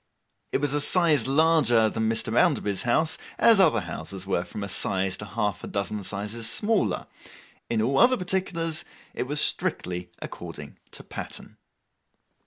[0.51, 2.33] It was a size larger than Mr.
[2.33, 7.05] Bounderby's house, as other houses were from a size to half a dozen sizes smaller;
[7.69, 8.83] in all other particulars,
[9.13, 11.57] it was strictly according to pattern.